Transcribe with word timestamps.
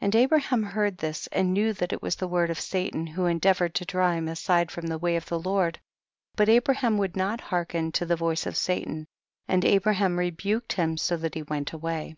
28. 0.00 0.06
And 0.06 0.22
Abraham 0.22 0.62
heard 0.64 0.98
this 0.98 1.28
and 1.28 1.54
knew 1.54 1.72
that 1.72 1.90
it 1.90 2.02
was 2.02 2.16
the 2.16 2.28
word 2.28 2.50
of 2.50 2.60
Satan 2.60 3.06
who 3.06 3.24
endeavored 3.24 3.74
to 3.76 3.86
draw 3.86 4.12
him 4.12 4.28
aside 4.28 4.70
from 4.70 4.86
the 4.88 4.98
way 4.98 5.16
of 5.16 5.24
the 5.24 5.38
Lord, 5.40 5.80
but 6.34 6.50
Abraham 6.50 6.98
would 6.98 7.16
not 7.16 7.40
hearken 7.40 7.90
to 7.92 8.04
the 8.04 8.16
voice 8.16 8.44
of 8.44 8.54
Satan, 8.58 9.06
and 9.48 9.64
Abraham 9.64 10.18
rebu 10.18 10.60
ked 10.60 10.74
him 10.74 10.98
so 10.98 11.16
that 11.16 11.34
he 11.36 11.42
went 11.42 11.72
away. 11.72 12.16